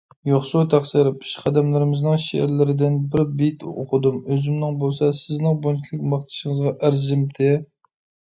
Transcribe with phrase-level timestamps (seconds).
[0.27, 7.53] يوقسۇ تەقسىر، پېشقەدەملىرىمىزنىڭ شېئىرلىرىدىن بىر بېيىت ئوقۇدۇم، ئۆزۈمنىڭ بولسا سىزنىڭ بۇنچىلىك ماختىشىڭىزغا ئەرزىمتى.